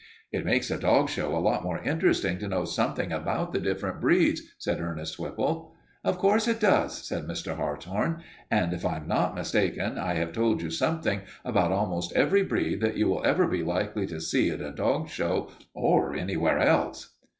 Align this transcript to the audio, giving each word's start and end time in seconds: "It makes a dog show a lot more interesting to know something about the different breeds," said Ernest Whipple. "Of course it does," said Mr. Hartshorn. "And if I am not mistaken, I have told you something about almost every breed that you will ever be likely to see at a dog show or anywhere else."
"It 0.31 0.43
makes 0.45 0.71
a 0.71 0.79
dog 0.79 1.09
show 1.09 1.37
a 1.37 1.37
lot 1.37 1.61
more 1.63 1.77
interesting 1.83 2.39
to 2.39 2.47
know 2.47 2.65
something 2.65 3.11
about 3.11 3.53
the 3.53 3.59
different 3.59 4.01
breeds," 4.01 4.41
said 4.57 4.81
Ernest 4.81 5.19
Whipple. 5.19 5.75
"Of 6.03 6.17
course 6.17 6.47
it 6.47 6.59
does," 6.59 7.05
said 7.07 7.27
Mr. 7.27 7.55
Hartshorn. 7.55 8.23
"And 8.49 8.73
if 8.73 8.83
I 8.83 8.95
am 8.97 9.07
not 9.07 9.35
mistaken, 9.35 9.99
I 9.99 10.15
have 10.15 10.33
told 10.33 10.63
you 10.63 10.71
something 10.71 11.21
about 11.45 11.71
almost 11.71 12.13
every 12.13 12.41
breed 12.41 12.81
that 12.81 12.97
you 12.97 13.05
will 13.09 13.23
ever 13.23 13.45
be 13.45 13.61
likely 13.61 14.07
to 14.07 14.19
see 14.19 14.49
at 14.49 14.59
a 14.59 14.71
dog 14.71 15.07
show 15.07 15.51
or 15.75 16.15
anywhere 16.15 16.57
else." 16.57 17.13